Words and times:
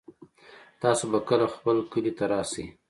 تاسو 0.81 1.03
به 1.11 1.19
کله 1.27 1.45
خپل 1.55 1.77
کلي 1.91 2.11
ته 2.17 2.23
راشئ 2.31 2.65